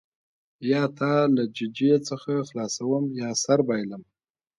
یا 0.71 0.83
تا 0.97 1.13
له 1.35 1.43
ججې 1.57 1.93
څخه 2.09 2.31
خلاصوم 2.49 3.03
یا 3.21 3.29
سر 3.43 3.59
بایلم. 3.67 4.03